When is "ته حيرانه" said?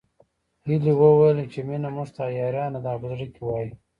2.15-2.79